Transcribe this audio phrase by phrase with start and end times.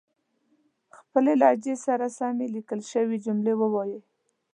[0.97, 3.97] خپلې لهجې سره سمې ليکل شوې جملې وايئ